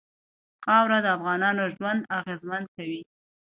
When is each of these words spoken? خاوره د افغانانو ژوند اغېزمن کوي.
خاوره 0.65 0.99
د 1.05 1.07
افغانانو 1.17 1.63
ژوند 1.75 2.01
اغېزمن 2.17 2.63
کوي. 2.75 3.01